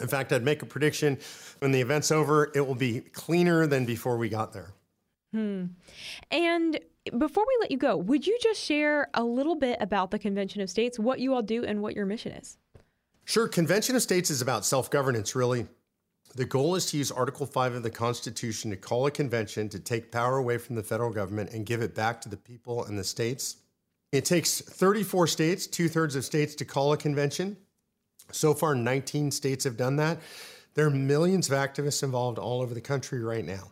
In 0.00 0.08
fact, 0.08 0.32
I'd 0.32 0.44
make 0.44 0.62
a 0.62 0.66
prediction: 0.66 1.18
when 1.58 1.72
the 1.72 1.80
event's 1.80 2.12
over, 2.12 2.52
it 2.54 2.64
will 2.64 2.76
be 2.76 3.00
cleaner 3.00 3.66
than 3.66 3.84
before 3.84 4.16
we 4.16 4.28
got 4.28 4.52
there. 4.52 4.72
Hmm. 5.32 5.64
And 6.30 6.78
before 7.18 7.44
we 7.46 7.56
let 7.60 7.70
you 7.70 7.78
go, 7.78 7.96
would 7.96 8.26
you 8.26 8.38
just 8.40 8.60
share 8.60 9.08
a 9.14 9.24
little 9.24 9.56
bit 9.56 9.78
about 9.80 10.10
the 10.10 10.18
Convention 10.18 10.60
of 10.60 10.70
States, 10.70 10.98
what 10.98 11.18
you 11.18 11.34
all 11.34 11.42
do, 11.42 11.64
and 11.64 11.82
what 11.82 11.94
your 11.94 12.06
mission 12.06 12.32
is? 12.32 12.58
Sure. 13.24 13.48
Convention 13.48 13.96
of 13.96 14.02
States 14.02 14.30
is 14.30 14.42
about 14.42 14.64
self 14.64 14.90
governance, 14.90 15.34
really. 15.34 15.66
The 16.34 16.44
goal 16.44 16.76
is 16.76 16.86
to 16.86 16.96
use 16.96 17.10
Article 17.10 17.44
5 17.44 17.74
of 17.74 17.82
the 17.82 17.90
Constitution 17.90 18.70
to 18.70 18.76
call 18.76 19.06
a 19.06 19.10
convention 19.10 19.68
to 19.68 19.78
take 19.78 20.10
power 20.10 20.38
away 20.38 20.56
from 20.58 20.76
the 20.76 20.82
federal 20.82 21.10
government 21.10 21.50
and 21.50 21.66
give 21.66 21.82
it 21.82 21.94
back 21.94 22.20
to 22.22 22.28
the 22.28 22.38
people 22.38 22.84
and 22.84 22.98
the 22.98 23.04
states. 23.04 23.56
It 24.12 24.24
takes 24.24 24.60
34 24.60 25.26
states, 25.26 25.66
two 25.66 25.88
thirds 25.88 26.16
of 26.16 26.24
states, 26.24 26.54
to 26.56 26.64
call 26.64 26.92
a 26.92 26.96
convention. 26.96 27.56
So 28.30 28.54
far, 28.54 28.74
19 28.74 29.30
states 29.30 29.64
have 29.64 29.76
done 29.76 29.96
that. 29.96 30.18
There 30.74 30.86
are 30.86 30.90
millions 30.90 31.50
of 31.50 31.56
activists 31.56 32.02
involved 32.02 32.38
all 32.38 32.62
over 32.62 32.72
the 32.72 32.80
country 32.80 33.22
right 33.22 33.44
now. 33.44 33.70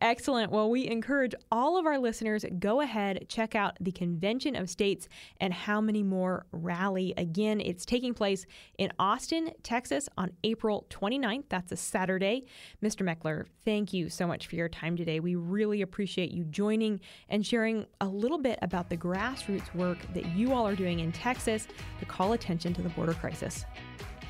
Excellent. 0.00 0.52
Well, 0.52 0.70
we 0.70 0.86
encourage 0.86 1.34
all 1.50 1.76
of 1.76 1.84
our 1.84 1.98
listeners 1.98 2.44
go 2.58 2.80
ahead, 2.80 3.26
check 3.28 3.54
out 3.54 3.76
the 3.80 3.90
Convention 3.90 4.54
of 4.54 4.70
States 4.70 5.08
and 5.40 5.52
How 5.52 5.80
Many 5.80 6.02
More 6.02 6.46
rally. 6.52 7.14
Again, 7.16 7.60
it's 7.60 7.84
taking 7.84 8.14
place 8.14 8.46
in 8.78 8.92
Austin, 8.98 9.50
Texas 9.62 10.08
on 10.16 10.30
April 10.44 10.86
29th. 10.90 11.44
That's 11.48 11.72
a 11.72 11.76
Saturday. 11.76 12.46
Mr. 12.82 13.04
Meckler, 13.04 13.46
thank 13.64 13.92
you 13.92 14.08
so 14.08 14.26
much 14.26 14.46
for 14.46 14.54
your 14.54 14.68
time 14.68 14.96
today. 14.96 15.18
We 15.18 15.34
really 15.34 15.82
appreciate 15.82 16.30
you 16.30 16.44
joining 16.44 17.00
and 17.28 17.44
sharing 17.44 17.84
a 18.00 18.06
little 18.06 18.38
bit 18.38 18.58
about 18.62 18.90
the 18.90 18.96
grassroots 18.96 19.74
work 19.74 19.98
that 20.14 20.26
you 20.26 20.52
all 20.52 20.66
are 20.66 20.76
doing 20.76 21.00
in 21.00 21.10
Texas 21.10 21.66
to 21.98 22.04
call 22.04 22.34
attention 22.34 22.72
to 22.74 22.82
the 22.82 22.88
border 22.90 23.14
crisis. 23.14 23.64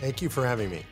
Thank 0.01 0.23
you 0.23 0.29
for 0.29 0.47
having 0.47 0.71
me. 0.71 0.85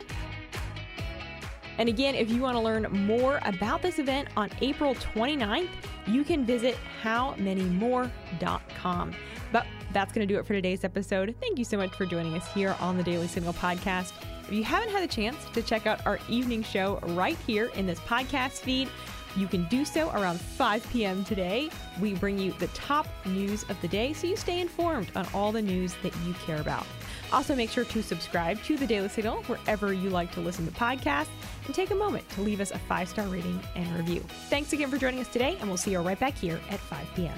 And 1.78 1.88
again, 1.88 2.14
if 2.14 2.30
you 2.30 2.42
want 2.42 2.56
to 2.56 2.60
learn 2.60 2.86
more 3.06 3.40
about 3.44 3.82
this 3.82 3.98
event 3.98 4.28
on 4.36 4.50
April 4.60 4.94
29th, 4.94 5.70
you 6.06 6.22
can 6.24 6.44
visit 6.44 6.76
howmanymore.com. 7.02 9.14
But 9.52 9.66
that's 9.92 10.12
going 10.12 10.26
to 10.26 10.34
do 10.34 10.38
it 10.38 10.46
for 10.46 10.54
today's 10.54 10.84
episode. 10.84 11.34
Thank 11.40 11.58
you 11.58 11.64
so 11.64 11.76
much 11.76 11.94
for 11.94 12.06
joining 12.06 12.34
us 12.34 12.50
here 12.52 12.76
on 12.80 12.96
the 12.96 13.02
Daily 13.02 13.28
Signal 13.28 13.52
podcast. 13.54 14.12
If 14.46 14.52
you 14.52 14.64
haven't 14.64 14.90
had 14.90 15.02
a 15.02 15.08
chance 15.08 15.36
to 15.54 15.62
check 15.62 15.86
out 15.86 16.04
our 16.06 16.18
evening 16.28 16.62
show 16.62 16.98
right 17.08 17.36
here 17.46 17.66
in 17.74 17.86
this 17.86 17.98
podcast 18.00 18.60
feed, 18.60 18.88
you 19.36 19.46
can 19.46 19.64
do 19.64 19.84
so 19.84 20.08
around 20.10 20.40
5 20.40 20.88
p.m. 20.90 21.24
today. 21.24 21.68
We 22.00 22.14
bring 22.14 22.38
you 22.38 22.52
the 22.52 22.68
top 22.68 23.06
news 23.26 23.64
of 23.64 23.80
the 23.82 23.88
day 23.88 24.12
so 24.12 24.26
you 24.26 24.36
stay 24.36 24.60
informed 24.60 25.10
on 25.14 25.26
all 25.34 25.52
the 25.52 25.60
news 25.60 25.94
that 26.02 26.14
you 26.24 26.32
care 26.46 26.60
about. 26.60 26.86
Also, 27.32 27.54
make 27.54 27.70
sure 27.70 27.84
to 27.84 28.02
subscribe 28.02 28.62
to 28.64 28.76
the 28.76 28.86
Daily 28.86 29.08
Signal 29.08 29.42
wherever 29.44 29.92
you 29.92 30.10
like 30.10 30.32
to 30.32 30.40
listen 30.40 30.66
to 30.66 30.72
podcasts 30.72 31.28
and 31.66 31.74
take 31.74 31.90
a 31.90 31.94
moment 31.94 32.28
to 32.30 32.40
leave 32.40 32.60
us 32.60 32.70
a 32.70 32.78
five 32.78 33.08
star 33.08 33.26
rating 33.26 33.60
and 33.74 33.90
review. 33.96 34.20
Thanks 34.48 34.72
again 34.72 34.90
for 34.90 34.98
joining 34.98 35.20
us 35.20 35.28
today, 35.28 35.56
and 35.60 35.68
we'll 35.68 35.76
see 35.76 35.92
you 35.92 36.00
right 36.00 36.18
back 36.18 36.34
here 36.34 36.60
at 36.70 36.80
5 36.80 37.06
p.m. 37.14 37.36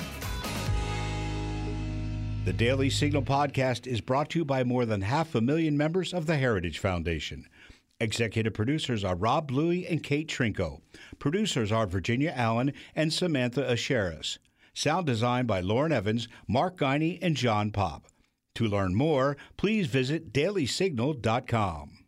The 2.45 2.53
Daily 2.53 2.89
Signal 2.89 3.23
podcast 3.23 3.87
is 3.87 4.01
brought 4.01 4.31
to 4.31 4.39
you 4.39 4.45
by 4.45 4.65
more 4.65 4.87
than 4.87 5.03
half 5.03 5.35
a 5.35 5.41
million 5.41 5.77
members 5.77 6.15
of 6.15 6.27
the 6.27 6.37
Heritage 6.37 6.79
Foundation. 6.79 7.47
Executive 8.01 8.55
producers 8.55 9.05
are 9.05 9.17
Rob 9.17 9.49
Bluey 9.49 9.87
and 9.87 10.03
Kate 10.03 10.29
Trinko. 10.29 10.81
Producers 11.19 11.73
are 11.73 11.87
Virginia 11.87 12.33
Allen 12.35 12.73
and 12.95 13.13
Samantha 13.13 13.63
Aschieris. 13.63 14.39
Sound 14.73 15.07
design 15.07 15.47
by 15.47 15.61
Lauren 15.61 15.93
Evans, 15.93 16.29
Mark 16.47 16.79
Guiney, 16.79 17.19
and 17.21 17.37
John 17.37 17.73
Pop. 17.73 18.07
To 18.59 18.67
learn 18.67 18.97
more, 18.97 19.37
please 19.57 19.87
visit 19.87 20.33
dailysignal.com. 20.33 22.08